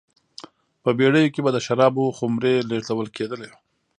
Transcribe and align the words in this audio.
په 0.83 0.89
بېړیو 0.97 1.31
کې 1.33 1.41
به 1.45 1.51
د 1.53 1.57
شرابو 1.65 2.05
خُمرې 2.17 2.55
لېږدول 2.69 3.07
کېدلې 3.15 3.49